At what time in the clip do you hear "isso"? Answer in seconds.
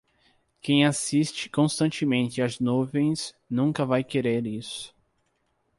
4.47-4.95